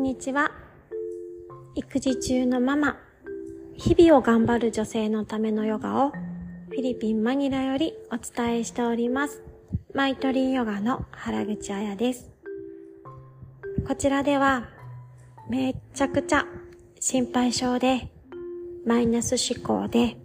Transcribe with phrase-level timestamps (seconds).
[0.00, 0.50] んにちは。
[1.74, 2.98] 育児中のママ、
[3.74, 9.42] 日々を頑張る女性のためのヨガをフィリピン・マニラよりお伝えしております。
[9.92, 12.30] マイトリンヨガの原口彩です。
[13.86, 14.70] こちらでは
[15.50, 16.46] めっちゃくちゃ
[16.98, 18.10] 心配性で
[18.86, 20.16] マイナス思考で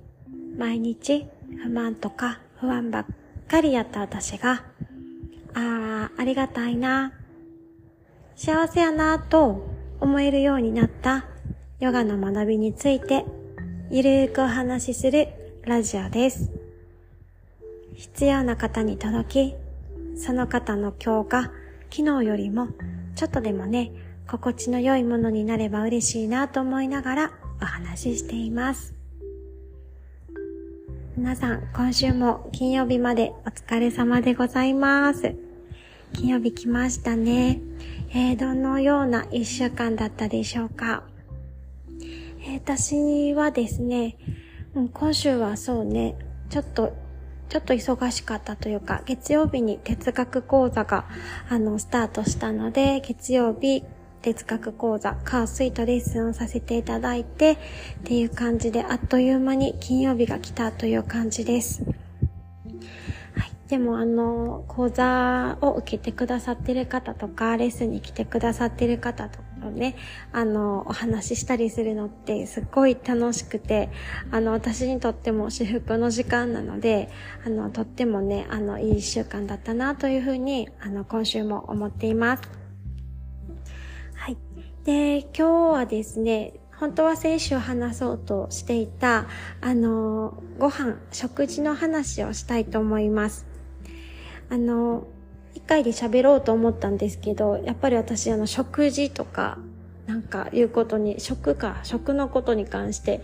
[0.57, 1.27] 毎日
[1.61, 3.05] 不満とか不安ばっ
[3.49, 4.63] かりやった私が
[5.53, 7.11] ああ、ありがたいな、
[8.35, 9.65] 幸せやなぁと
[10.01, 11.25] 思えるようになった
[11.79, 13.25] ヨガの学びについて
[13.89, 15.29] ゆるーくお話しする
[15.63, 16.51] ラジオです。
[17.93, 21.41] 必要な方に届き、その方の今日が
[21.89, 22.67] 昨日よりも
[23.15, 23.93] ちょっとでもね、
[24.27, 28.93] 心地の良いものになれば嬉しいなと思いながらお話ししています。
[31.15, 35.35] 皆さん、今週も金曜日までお疲れ様でございます。
[36.11, 37.61] 金曜日来ましたね。
[38.09, 41.03] えー、どのような一週間だったでしょうか？
[42.41, 44.17] えー、私はですね、
[44.73, 46.15] うん、今週はそうね、
[46.49, 46.93] ちょっと、
[47.49, 51.05] ちょっと忙しかったというか、月曜日に哲学講座が、
[51.49, 53.83] あの、スタートしたので、月曜日、
[54.21, 57.57] 哲学講座、カースイートレッスンをさせていただいて、っ
[58.03, 61.83] ていう感じで、あっという間に金曜日が来たという感じです。
[63.75, 69.97] でもあの、講座を受けてくださってる方とか、レッスンに来てくださってる方とかね、
[70.31, 73.89] あの、お話ししたりするのってすっごい楽しくて、
[74.31, 77.09] あの、私にとっても至福の時間なので、
[77.45, 82.43] あの、とってもね、あの、いい一週間だったなというふうに、あの、今週も思っています。
[84.13, 84.37] はい。
[84.85, 89.27] で、今日はですね、本当は先週話そうとしていた、
[89.59, 93.54] あの、ご飯、食事の話をしたいと思います。
[94.49, 95.07] あの、
[95.53, 99.57] 一回で喋ろうと思ったんですけど、やっぱり私、あの、食事とか、
[100.05, 103.23] なんかいうことに、食か、食のことに関して、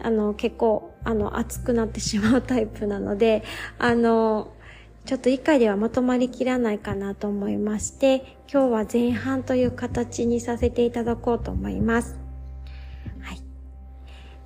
[0.00, 3.42] あの、結構、あの、熱くなってしまうタイプなので、
[3.78, 4.52] あの、
[5.04, 12.18] ちょっと一回ではまとまりきらないかなと思いまして、今日は前半という形にさせていただこうと思います。
[13.20, 13.42] はい。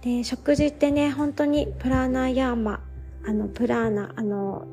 [0.01, 2.83] で、食事ってね、本当にプラーナーヤーマ、
[3.27, 4.67] あの、プラーナ、あの、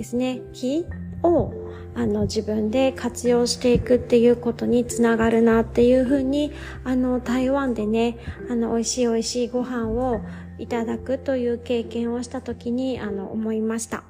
[0.00, 0.86] ですね、木
[1.22, 1.52] を
[1.94, 6.52] あの自分で活用していくっていうことにつながるなっていうふうに
[6.84, 8.16] あの台湾でね
[8.48, 10.22] あの美味しい美味しいご飯を
[10.56, 14.04] いただくという経験をした時にあの思いました。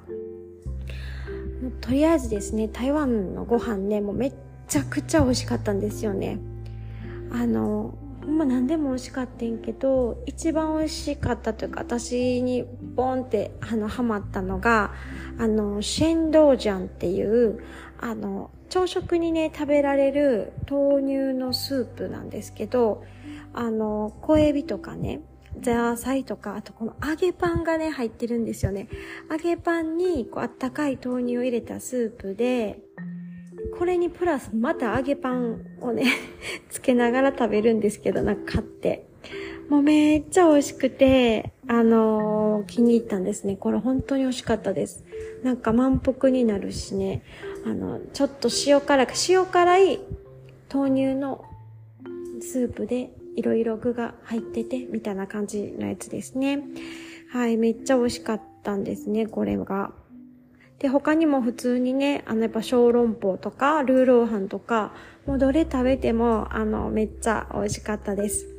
[1.81, 4.33] とりあえずですね台湾のご飯ねもうめっ
[4.69, 6.39] ちゃくちゃ美味しかったんですよね。
[7.33, 12.65] あのほんま何でも美味しかったんけど一番美味しかったというか私に
[12.95, 14.93] ボンってあのハマったのが
[15.37, 17.63] あのシェンドージャンっていう
[17.99, 23.03] あの朝食にね食べられる豆乳のスープなんですけど
[23.53, 25.21] あの小エビとかね
[25.59, 28.87] ザーサイとか、あとこの揚げパンがね、入ってるんですよね。
[29.29, 32.79] 揚げパンにこうあったかい豆乳を入れたスープで、
[33.77, 36.05] これにプラスまた揚げパンをね
[36.69, 39.10] つけながら食べるんですけど、なんか買って。
[39.71, 43.55] もうめっちゃ美味しくて、あのー、気に入ったんですね。
[43.55, 45.05] これ本当に美味しかったです。
[45.43, 47.23] なんか満腹になるしね、
[47.65, 50.01] あの、ちょっと塩辛く、塩辛い
[50.69, 51.45] 豆乳の
[52.41, 56.65] スープでいろいろ具が入ってて、みたいな感じのやつですね。
[57.31, 59.93] はい、めっちゃ美味しかったんですね、これが。
[60.79, 64.91] で、他にも普通にね、あの、やっぱ小籠包とか、ルーローハンとか、
[65.25, 68.50] もうどれ食べても、あの、めっちゃ美味しかったです。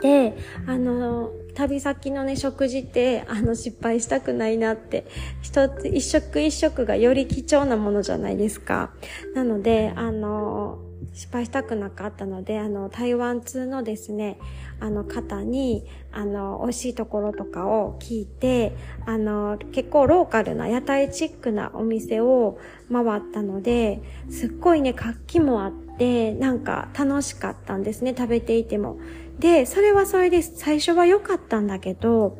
[0.00, 0.36] で、
[0.66, 5.04] あの、旅先のね、食事って、あの、失敗したくないなって、
[5.42, 8.90] 一つ、一食一食がより貴重なものじゃないですか。
[9.34, 10.78] なので、あの、
[11.14, 14.38] 失敗したくなかったので、あの、台湾通のですね、
[14.80, 22.58] あの方に、あの、美味しいところとかを聞いて、あの、結構ローカルな屋台チックなお店を
[22.92, 28.98] 回ったので、すっごいね、活気もあって、なんか楽しかったんですね、食べていても。
[29.38, 32.38] で、それはそれで最初は良かったんだけど、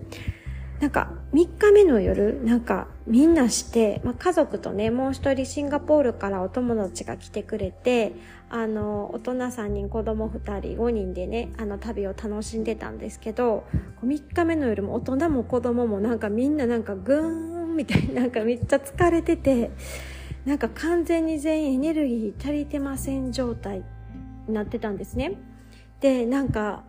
[0.81, 8.13] なんか3日目の夜、なんかみんなして、まあ、家族とね、もう一人シンガポールからお友達が来てくれて、
[8.49, 13.65] あの、大人3人、子供2人、5人でね、あの旅を楽しんでたんですけど、
[14.05, 17.23] 3日目の夜も大人も子供もなんかみんななんかグー
[17.67, 19.71] ンみたいな、なんかめっちゃ疲れてて、
[20.47, 23.83] なんか完全に全員エネルギー足りてません状態
[24.47, 25.33] になってたんですね。
[26.01, 26.85] で、なんか、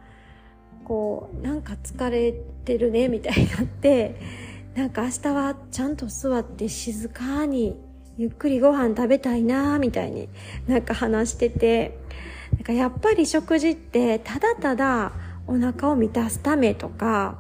[0.90, 2.34] こう、なんか疲れ
[2.66, 4.16] てるね、みたいになって、
[4.74, 7.80] なんか明日はちゃんと座って静かに
[8.18, 10.30] ゆっくりご飯食べたいなみたいに
[10.68, 12.00] なんか話してて、
[12.54, 15.12] なんかやっぱり食事ってただただ
[15.46, 17.38] お腹を満たすためとか、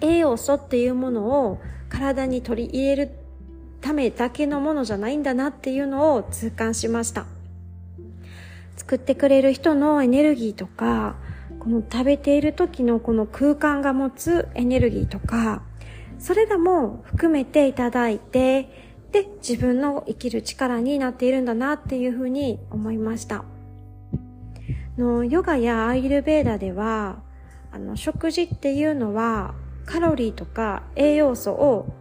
[0.00, 1.60] 栄養素っていうものを
[1.90, 3.10] 体に取り入れる
[3.82, 7.26] ためだけのものじゃないんだなっていうのを痛感しました。
[8.78, 11.16] 作ってくれる人のエネルギーとか、
[11.60, 15.62] この食べている時のこの空間が持つエネルギーとか、
[16.18, 18.68] それらも含めていただいて、
[19.12, 23.44] で、自分の生きる力になっているんだなっていうふうに思いました。
[24.96, 27.22] のヨガやアイルベーダでは、
[27.72, 29.54] あの、食事っていうのは、
[29.84, 31.92] カロリーとか栄養素を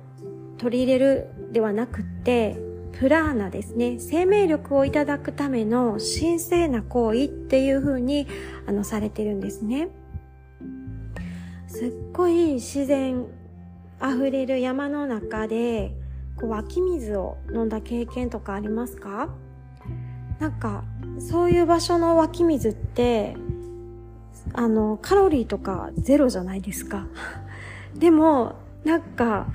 [0.57, 2.57] 取り入れるではなくって、
[2.93, 3.97] プラーナですね。
[3.99, 8.27] 生命力をいただくための神聖な行為っていう風に、
[8.67, 9.89] あの、されてるんですね。
[11.67, 13.25] すっごい自然
[14.01, 15.93] 溢れる山の中で、
[16.35, 19.29] こう湧き水を飲んだ経験とかありますか？
[20.39, 20.83] なんか、
[21.19, 23.35] そういう場所の湧き水って、
[24.53, 27.07] あの、カロリーとかゼロじゃないですか。
[27.95, 29.47] でも、なんか、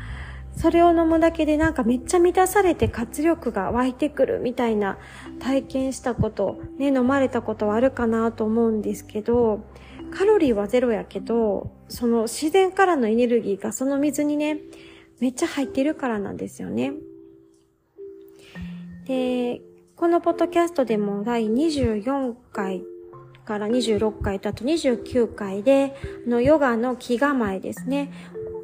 [0.57, 4.99] それを飲むだけでなんかめっちゃ満たされて活力が湧いてくるみたいな
[5.41, 9.65] 体験したこと、ね、飲まれたことはあるかなと思うんですけど、
[10.11, 14.59] カロリーはゼロやけど、その自然からのエネルギーがその水にね、
[15.21, 16.93] めっちゃ入ってるからなんですよね。
[19.07, 19.61] で、
[19.97, 22.85] このポッドキャストでも第24回
[23.45, 25.95] から26回とあと29回で、
[26.27, 28.11] のヨガの気構えですね。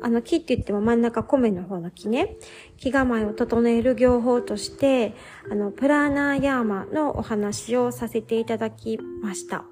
[0.02, 2.37] あの木って言っても真ん中米の方の木ね。
[2.76, 5.14] 気構えを整える業法として、
[5.50, 9.64] あの、プラーナーヤーマのお話をさせていただきました。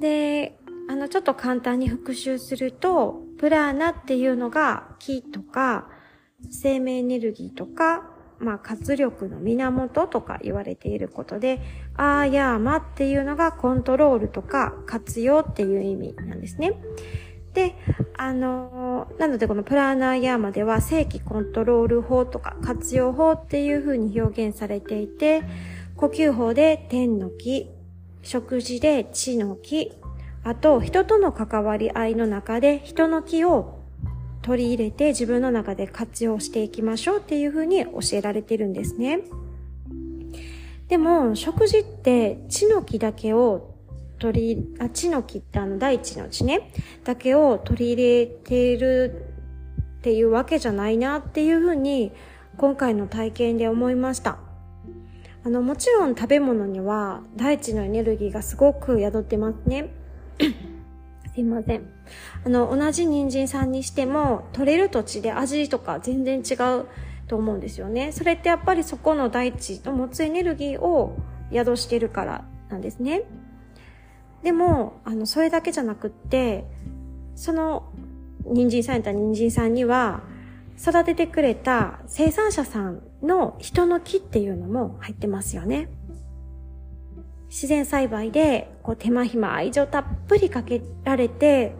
[0.00, 5.88] で、あの、ちょっと簡単に復習すると、プラーナっていうのが木とか、
[6.50, 11.60] 生命エネルギーとか、まあ、活力の源とか言われていることで、
[11.96, 16.78] アーヤーマっていうのがコントロールとか活用っていう意味なんですね。
[17.54, 17.74] で、
[18.18, 25.42] あの、なのでこのプラーナーヤーマでは正規コントロール法とか活用法っていう風に表現されていて、
[25.96, 27.68] 呼吸法で天の木、
[28.22, 29.92] 食事で地の木、
[30.44, 33.80] あと人との関わり合いの中で人の木を
[34.42, 39.20] 取り入れて自分の中で活用していきましょうっていう風に教えられてるんですね。
[40.88, 43.75] でも、食事って地の木だけを
[44.18, 46.72] 取り、あ、地の木ってあの大地の地ね、
[47.04, 49.26] だけを取り入れている
[49.98, 52.12] っていうわけじゃないなっていうふうに
[52.56, 54.38] 今回の体験で思いました。
[55.44, 59.90] あの、もちろん食べ物には大地のエネルギーがすごく宿ってますね。
[61.34, 61.82] すいません。
[62.44, 66.86] あの、同じ人参さんにしても、取れる土地で味とか全然違う
[67.28, 68.10] と思うんですよね。
[68.12, 71.16] それってやっぱりそこの大地の持つエネルギーを
[71.52, 73.22] 宿してるからなんですね。
[74.46, 76.66] でも、あの、それだけじゃなくって、
[77.34, 77.92] その、
[78.44, 80.22] 人参さんやった人参さんには、
[80.80, 85.88] 育ててくれた生産者さんの人の木っていうのも入ってますよね。
[87.48, 91.74] 自然栽培で、こう手間暇愛情たっぷりかけられて、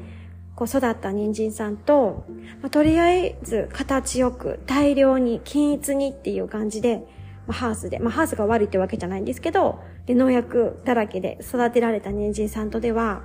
[0.56, 2.24] こう育った人参さんと、
[2.62, 7.06] まあ、とりあえず形よく大量に均一にっていう感じで、
[7.46, 13.22] まあ、ハウスで、まあ、ハウスが悪いってわけじゃないんですけど、で、農薬だらけで育てられた人参さんとでは、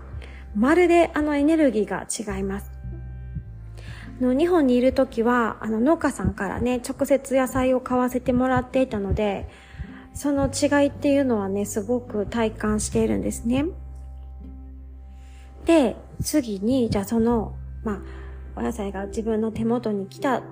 [0.55, 2.71] まるであのエネルギーが違います。
[4.19, 9.47] の日本にいるときは、あの農家さんからね、直接野菜を買わせてもらっていたので、
[10.13, 13.65] その違いっていうのはね、すごく体感しているんですね。
[15.65, 18.00] で、次に、じゃあその、まあ、
[18.55, 20.43] お野菜が自分の手元に来た、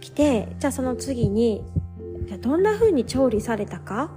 [0.00, 1.64] 来て、じゃあその次に、
[2.26, 4.10] じゃあどんな風に調理されたか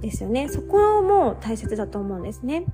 [0.00, 0.48] ですよね。
[0.48, 2.64] そこも大切だと思うんですね。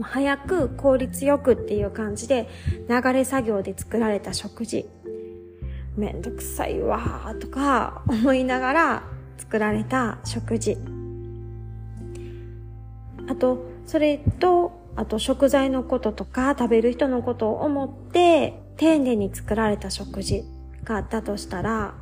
[0.00, 2.48] 早く効率よくっていう感じで
[2.88, 4.86] 流れ作業で作られた食事。
[5.96, 9.02] めんどくさいわーとか思いながら
[9.36, 10.76] 作られた食事。
[13.28, 20.44] あと、それと、あと食材のこととか食べる人のことを思って丁寧に作られた食事
[20.84, 21.94] があったとしたら、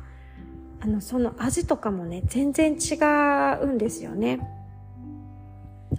[0.79, 2.95] あの、その味とかもね、全然違
[3.63, 4.39] うんですよね。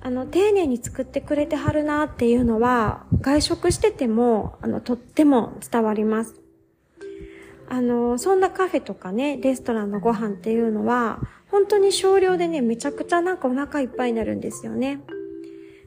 [0.00, 6.40] あの、丁寧に作ってくれてはるなっていうのは、外食してても、あの、とっても伝わります。
[7.68, 11.20] あの、そんなカフェとかね、レストランのご飯っていうのは、
[11.50, 15.00] 本当に少量でね、めちゃくちゃなんかお腹いっぱいになるんですよね。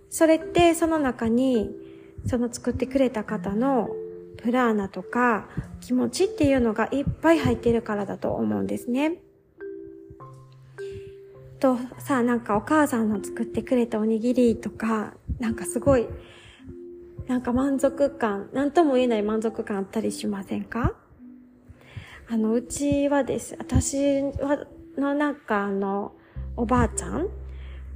[0.09, 1.71] それって、その中に、
[2.27, 3.89] その作ってくれた方の
[4.41, 5.47] プラーナとか
[5.81, 9.19] 気持ちっていうのがいっぱい入ってるからだと思うんですね。
[11.59, 16.07] とさ、なんかお母さんの作ってくれたおにぎりとか、なんかすごい、
[17.27, 20.95] なんか満足感、なんとも言えない満足感あったりしませんか？
[22.27, 24.65] あの、うちはです、私は、
[24.97, 26.13] のなんかあの、
[26.57, 27.27] おばあちゃん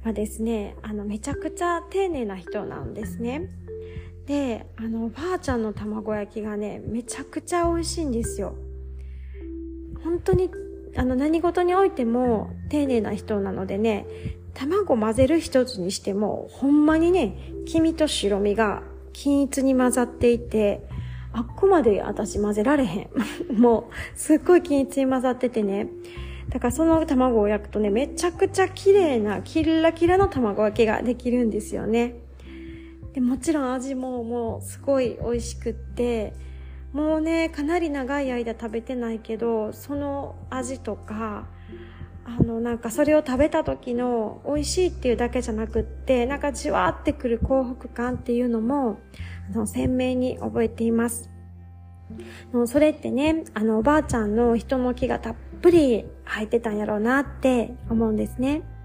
[0.04, 3.50] はですね、あの、めちゃくちゃ丁寧な人なんですね。
[4.26, 8.56] で、あの、ばあちゃんの卵焼きがね、めちゃくちゃ美味しいんですよ。
[10.02, 10.50] 本当に、
[10.96, 14.06] あの、何事においても丁寧な人なのでね、
[14.54, 20.86] 卵混ぜる一つにしても、ほんまにね、黄身と白身が均一に混ざっていて、
[21.32, 23.10] あっこまで私混ぜられへん。
[23.60, 25.88] もう、すっごい均一に混ざっててね。
[26.48, 32.25] だからその卵を焼くとね、めちゃくちゃ綺麗な、キラキラの卵焼きができるんですよね。
[33.16, 36.34] でもちろん味ももうすごい美味しくって、
[36.92, 41.48] もうね、かなり長い間食べてないけど、その味とか、
[42.26, 48.98] あの、なんかそれを食べた時の美味しいっていうだけじゃなくって、なんかじわーってくる幸福感っていうのも、
[49.50, 51.30] あの、鮮明に覚えています。
[52.66, 58.75] それってね、あの、おばあちゃんの人の気がたっぷり入ってたんやろうなって思うんですね。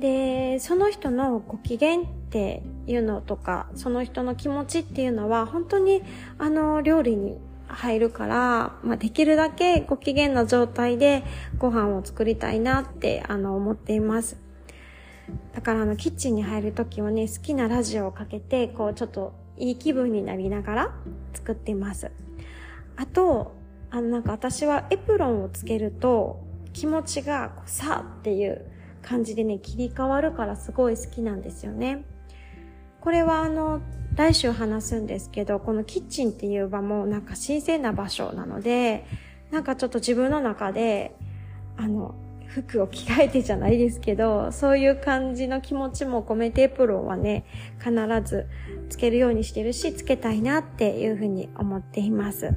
[0.00, 6.02] で、その人のご機嫌っていうのとか、その人の気持ちっていうのは、本当に
[6.38, 7.38] あの、料理に
[7.68, 11.22] 入るから、まあ、できるだけご機嫌な状態で
[11.58, 14.38] ご飯を作りたいなって、あの、思っています。
[15.54, 20.94] だからあの、キッチンに入るときはね、好きなラジオをかけて、こう、ちょっといい気分になりながら
[21.34, 22.10] 作っています。
[22.96, 23.52] あと、
[23.90, 26.40] あの、なんか私はエプロンをつけると、
[26.72, 28.64] 気持ちが、こう、さあっていう
[29.02, 32.04] 感じでね、切り替わるからすごい好きなんですよね。
[33.00, 33.80] これはあの、
[34.14, 39.06] 来週話すんですけど、このキッチンっていう場もなんか神聖な場所なので、
[39.50, 41.16] なんかちょっと自分の中で、
[41.76, 42.14] あの、
[42.46, 47.46] 服を着替えてじゃないですけど、そういう感じの気持ちも込めてエプロンはね、
[47.78, 48.46] 必ず
[48.88, 52.54] つけるようにしてるし、つけたいなっていうふうに思っています。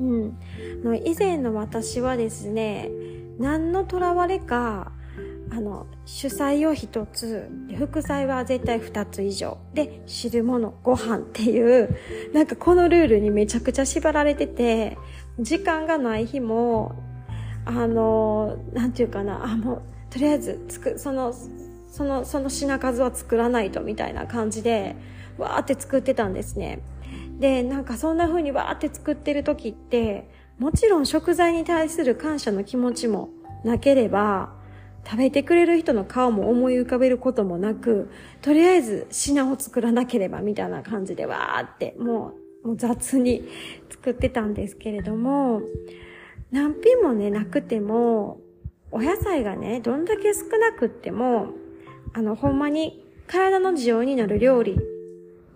[0.00, 0.38] うん。
[0.82, 2.90] の以前の私はですね、
[3.38, 4.92] 何の囚われか、
[5.50, 9.58] あの、主菜を一つ、副菜は絶対二つ以上。
[9.74, 11.96] で、汁物、ご飯っていう、
[12.34, 14.98] なんかこのルールにめちゃくちゃ縛られてて、
[15.38, 16.96] 時間がない日も、
[17.64, 21.32] あの、なんていうかな、あ、もう、とりあえず、つく、その、
[21.90, 24.96] その、その品数は作らないとみたいな感じで、
[25.38, 26.80] わーって作ってたんですね。
[27.38, 30.28] で、なんかそんな風にわーって作ってる時って、
[30.58, 33.30] もちろん食材に対する感謝の気持ちも
[33.64, 34.57] なければ、
[35.04, 38.10] 食べてくれる人の顔も思い浮かべることもなく、
[38.42, 43.48] とりあえず品を作らなければみたいな感じでわーってもうもう雑に
[43.90, 45.62] 作ってたんですけれども、
[46.50, 48.40] 何品もね、なくても、
[48.90, 51.48] お野菜がね、どんだけ少なくっても、
[52.14, 54.76] あの、ほんまに体の需要になる料理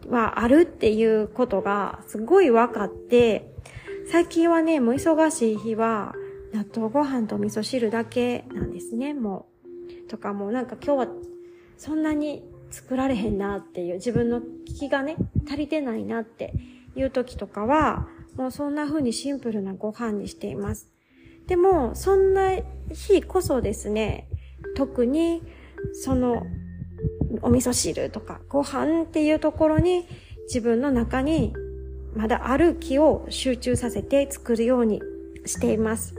[0.08, 3.52] はあるっていうことがすごい分かって、
[4.10, 6.14] 最近はね、もう忙しい日は、
[6.52, 9.46] 納豆ご飯と味噌汁だけなんですね、も
[10.06, 10.08] う。
[10.08, 11.08] とかもうなんか今日は
[11.78, 14.42] そんなに作られへんなっていう自分の
[14.78, 15.16] 気がね、
[15.46, 16.52] 足りてないなって
[16.94, 20.88] いう時とかは、もうそんな風にシンプルなご飯にしています。
[21.46, 22.50] でも、そんな
[22.92, 24.28] 日こそですね、
[24.76, 25.42] 特に
[25.92, 26.46] その
[27.42, 30.06] お味噌汁とかご飯っていうところに
[30.44, 31.52] 自分の中に
[32.14, 35.02] まだある気を集中させて作るように
[35.46, 36.14] しています。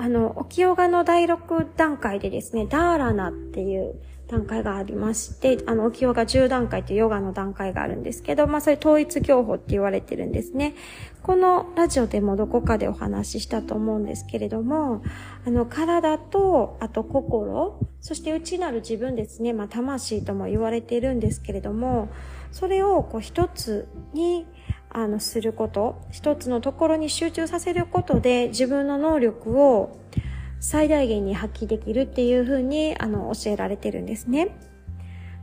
[0.00, 10.74] あの、沖ヨガの第6段階でですね、ダーラナっていう段階がありまして、あの、沖ヨガ10段階というヨガの段階があるんですけど、まあ、それ統一教法って言われてるんですね。
[11.22, 15.02] このラジオでもどこかでお話ししたと思うんですけれども、
[15.46, 22.08] あの、体と、あと心、そして内なる自分ですね、まあ、魂とも言われているんですけれども、
[22.52, 24.46] それをこう一つに、
[24.90, 29.98] あの、すること、一つのところに集中させることで自分の能力を
[30.58, 34.56] 最大限に発揮できるっていうふうに、あの、教えられてるんですね。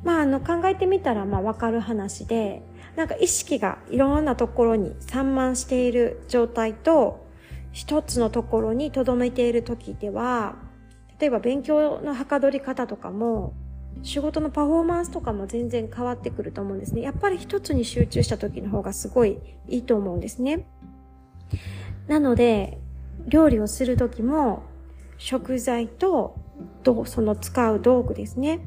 [0.04, 2.62] まあ、あの、考えてみたら、まあ、わかる話で、
[2.96, 7.26] なんか意識がいろんなところに散漫している状態と、
[7.72, 10.56] 一つのところに留めている時では、
[11.20, 13.54] 例えば勉強のはかどり方とかも、
[14.04, 17.02] 仕事のパフォーマンスとかも全然変わってくると思うんですね。
[17.02, 20.66] やっぱり一つに集中した時の方がすごいいいと思うんですね。
[22.08, 22.80] なので、
[23.28, 24.64] 料理をする時も、
[25.18, 26.36] 食材と、
[27.06, 28.62] その使う道具ですね。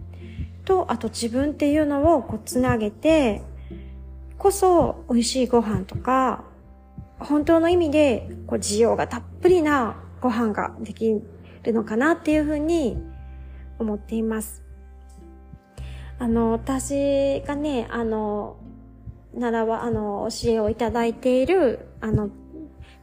[0.64, 3.42] と、あと自分っていうのをこうつなげて、
[4.36, 6.44] こそ美味しいご飯とか、
[7.18, 11.22] 本当の意味でこう需要がたっぷりなご飯ができる
[11.72, 12.96] のかなっていうふうに
[13.78, 14.62] 思っています。
[16.20, 18.58] あの、私がね、あの、
[19.32, 22.28] 習わ、あの、教えをいただいている、あの、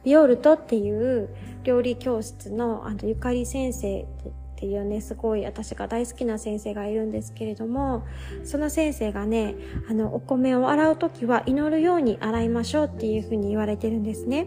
[0.04, 1.28] ビオルトっていう
[1.64, 4.06] 料理教室の、あの、ゆかり先生っ
[4.54, 8.04] ていうね、すごい私が大好きな先生がいるんですけれども、
[8.44, 9.56] その先生がね、
[9.90, 14.46] あの、お米を洗うときは祈るように洗いましょうっていうふうに言われてるんですね。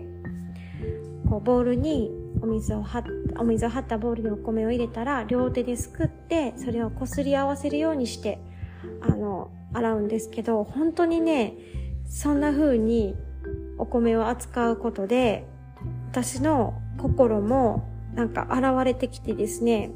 [1.30, 2.10] こう、ボウルに
[2.42, 3.04] お水を張っ
[3.38, 8.40] お水を張ったボウルにお米を入れたら、両手ですくって、それをこすり合わせるようにして、
[9.02, 11.56] あの、洗うんですけど、本当にね、
[12.06, 13.16] そんな風に
[13.78, 15.46] お米を扱うことで、
[16.12, 19.92] 私の心もなんか現れてきてですね、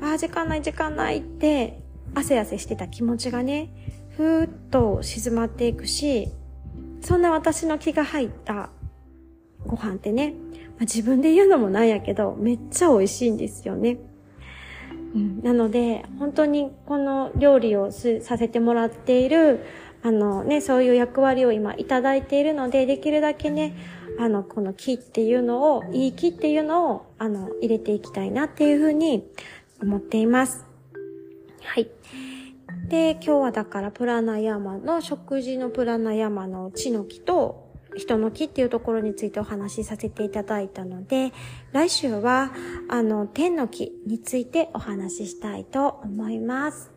[0.00, 1.80] ああ、時間ない時間ないって、
[2.14, 3.70] 汗汗してた気持ちがね、
[4.16, 6.28] ふーっと静まっていくし、
[7.00, 8.70] そんな私の気が入った
[9.66, 13.98] ご飯ってね、まあ、自分で言うのもなんやけど、めっちゃ美味しいんですよね。
[15.14, 19.60] なので、本当にこの料理をさせてもらっている、
[20.02, 23.76] あのね、そういう役割を今いただいているので、できるだけね、
[24.18, 29.30] あの、この木っていうのを、いい木っていうのを、あの、入れていきたいなっていうふうに
[29.82, 30.64] 思っています。
[31.62, 31.88] はい。
[32.88, 41.32] で、今日はだからプラナヤマの食事のプラナヤマの地の木と人の木っていうところについてお話しさせていただいたので、
[41.72, 42.52] 来週は、
[42.88, 46.90] あの、天の木についてお話ししたいと思います。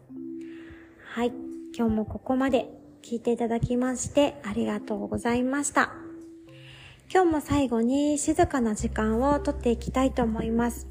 [1.13, 1.31] はい。
[1.77, 2.69] 今日もここまで
[3.03, 5.91] 聞いていただきましてありがとうございました。
[7.13, 10.87] 今日も最後に静かな時間をとっていきたいと思います。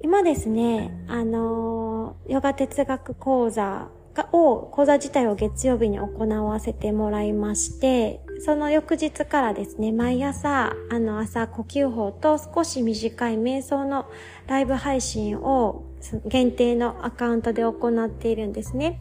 [0.00, 3.88] 今ですね、あのヨガ哲学講座
[4.32, 14.06] を、講座自体を月曜日に行わせてもらいまして、その翌日からですね、毎朝、あの朝呼吸法と少し短い瞑想の
[14.46, 15.84] ライブ配信を
[16.26, 19.00] 限定のアカウントで行っているんですね。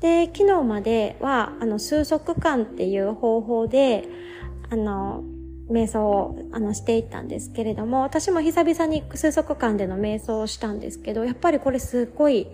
[0.00, 4.04] で、昨日までは、あの、数息間っていう方法で、
[4.70, 5.24] あの、
[5.70, 12.48] 瞑想をあのしていったんですけれども、私も久々に数息間での瞑想をしたんですけど、やっぱりこれすっごい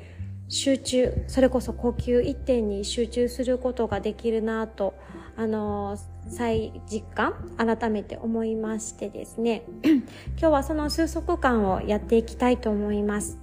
[0.49, 4.95] 集中、それこそ呼吸一点に集中することができるなと、
[5.37, 10.03] あの、再実感、改めて思いましてですね、 今
[10.39, 13.39] 日はその数息間をやっていきたいと思います。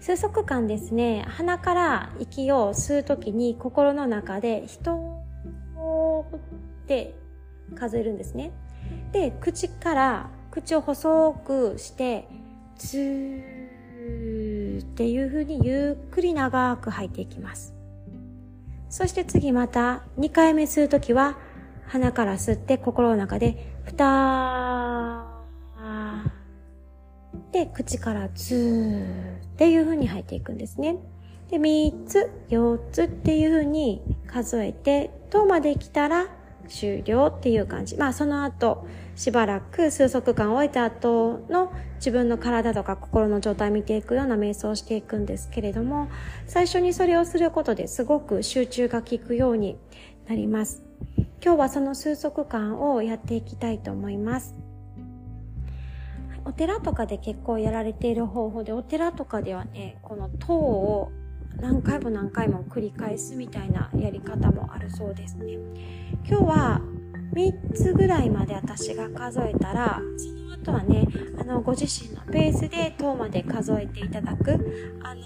[0.00, 5.22] 数息間ですね、鼻から息を吸うときに心の中で人
[6.84, 7.14] って
[7.74, 8.52] 数えるんですね。
[9.12, 12.26] で、口から口を細くして、
[12.78, 13.66] ツー
[14.78, 17.74] っていう風にゆっくり長く吐いていきます。
[18.88, 21.38] そして次また2回目吸うときは
[21.86, 25.26] 鼻から吸って心の中で、ふたつ
[27.52, 30.98] で、口からツーっていう風に吐いていくんですね。
[31.50, 36.26] で、3つ、4つっていう風に数えて、とおまで来たら
[36.68, 37.96] 終了っていう感じ。
[37.96, 38.86] まあその後、
[39.16, 46.08] しばらく数息間置いた後の自分の体とか心の状態を見ていくような瞑想をしていくんですけれども、
[46.46, 49.78] 最初にそれをすることですごく集中が効くように
[50.28, 50.82] なります。
[51.42, 54.54] 今日はその数息間をやっていきたいと思います。
[56.44, 61.10] お寺とかで結構やられている方法で、お寺とかではね、この塔を
[61.56, 65.54] 何回も何回も繰り返すみたいなやり方もあるそうですね。
[66.28, 66.80] 今日は
[67.36, 71.06] 3つぐらいまで私が数えたら、その後はね、
[71.38, 75.20] あの、ご自身のペースで塔まで数えていただく、あの、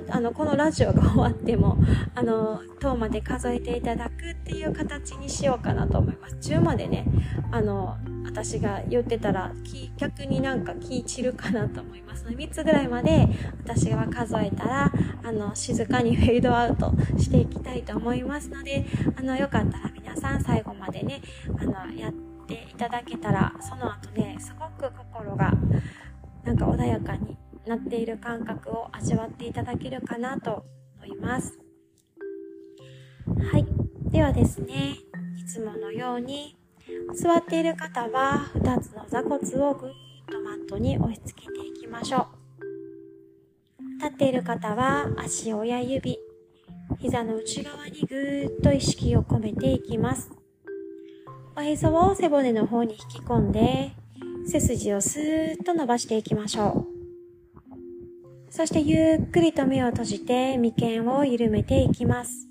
[0.00, 1.78] とあのこのラジオが終わっても
[2.14, 6.36] あの塔まで数えていただくっていう形にしようかなと思います。
[6.36, 7.06] 10までね
[7.52, 9.52] あの私が言ってたら
[9.96, 12.24] 逆になんか気散るかなと思います。
[12.24, 13.28] 3つぐらいまで
[13.64, 18.86] 私が数えたらあの静かにフェードアウトしていきたいと思いますので
[19.16, 21.20] あのよかったら皆皆さん最後までね
[21.58, 22.12] あのやっ
[22.46, 25.52] ていただけたらその後ねすごく心が
[26.44, 30.64] なんか穏やかになっている感覚を味わっていただけるかなと
[30.96, 31.58] 思います。
[33.26, 33.66] はい。
[34.10, 34.98] ではですね、
[35.38, 36.58] いつものように、
[37.14, 39.92] 座っている方は2つの座骨をぐーっ
[40.30, 42.44] とマットに押し付けていきましょう。
[43.96, 46.18] 立っている方は足親指、
[46.98, 50.30] 膝の内側にぐーっと意識を込めていきます。
[51.56, 53.92] おへそを背骨の方に引き込んで、
[54.46, 58.52] 背筋をスーッと伸ばしていきましょう。
[58.52, 62.48] そしてゆっくりと目を閉じて眉間を緩めていきます。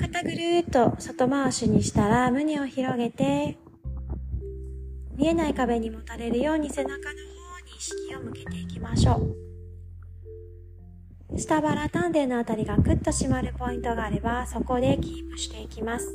[0.00, 3.58] 肩ぐるーっと外回しにしたら胸を広げて、
[5.16, 9.45] 見えない壁にもたれるように背中の方に意識を向けていきましょう。
[11.38, 16.06] 下腹丹田のあたりがクッと締まるポイントがあれば、そこでキープしていきます。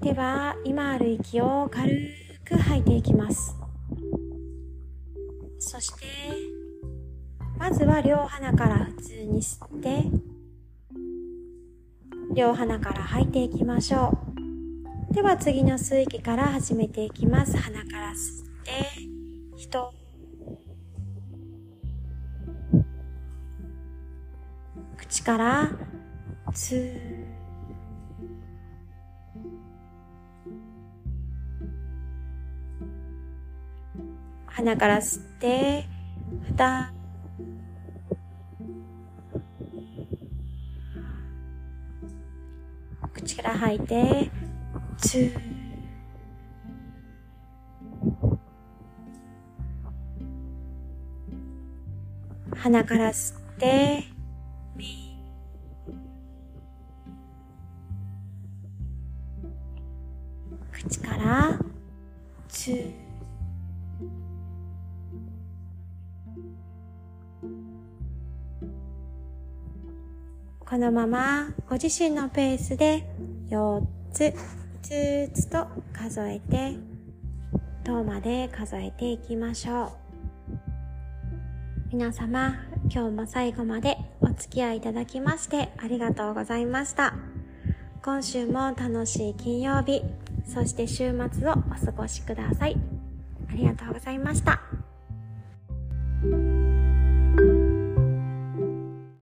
[0.00, 1.88] では、今ある息を軽
[2.44, 3.54] く吐いていきます。
[5.60, 6.06] そして、
[7.56, 10.02] まずは両鼻から普通に吸って、
[12.34, 14.18] 両鼻から吐いていきましょ
[15.10, 15.14] う。
[15.14, 17.56] では次の吸う息から始めていきます。
[17.56, 18.72] 鼻から吸って、
[19.56, 20.01] 人。
[25.02, 25.70] 口から、
[26.54, 26.96] つー。
[34.46, 35.86] 鼻から吸って、
[36.46, 36.92] ふた。
[43.12, 44.30] 口から吐いて、
[44.98, 45.38] つー。
[52.56, 54.11] 鼻から吸って、
[60.72, 61.58] 口から、
[62.48, 62.90] つー。
[70.60, 73.06] このままご自身のペースで
[73.50, 74.32] 4つ、
[74.82, 76.76] ずつと数えて、
[77.84, 79.90] 10まで数えていきましょう。
[81.92, 82.54] 皆様、
[82.90, 87.14] 今日も最後までお付き合いいただきましてありがとうございました。
[88.02, 90.02] 今週も楽しい金曜日、
[90.44, 92.76] そして週末をお過ごしください。
[93.48, 94.60] ありがとうございました。